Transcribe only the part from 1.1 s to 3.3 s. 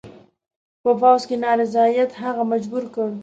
کې نارضاییت هغه مجبور کړ.